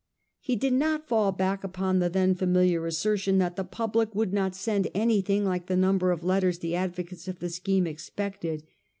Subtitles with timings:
[0.39, 4.55] He did not fall back upon the then familiar assertion that the public would not
[4.55, 8.63] send anything like the number of letters the advocates of the scheme expected.